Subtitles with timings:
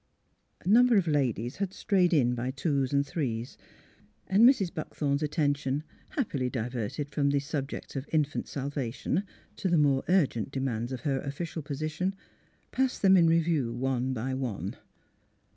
[0.61, 3.55] A number of ladies had strayed in by twos and threes,
[4.25, 4.73] and Mrs.
[4.73, 9.21] Buckthorn's attention, happily diverted from the subject of infant salvation
[9.57, 12.15] to THE PAEISH HEARS THE NEWS 301 the more urgent demands of her official position,
[12.71, 14.75] passed them in review one by one.